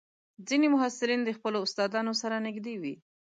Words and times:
ځینې 0.47 0.67
محصلین 0.75 1.21
د 1.23 1.29
خپلو 1.37 1.57
استادانو 1.65 2.13
سره 2.21 2.35
نږدې 2.47 2.75
وي. 2.81 2.93